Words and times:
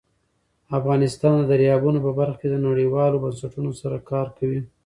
افغانستان 0.79 1.33
د 1.37 1.43
دریابونه 1.51 1.99
په 2.05 2.11
برخه 2.19 2.39
کې 2.41 2.63
نړیوالو 2.67 3.21
بنسټونو 3.23 3.71
سره 3.81 3.97
کار 4.11 4.27
کوي. 4.37 4.61